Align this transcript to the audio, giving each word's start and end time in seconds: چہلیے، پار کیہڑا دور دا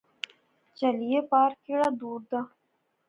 چہلیے، 0.77 1.19
پار 1.29 1.51
کیہڑا 1.63 1.89
دور 1.99 2.19
دا 2.29 2.41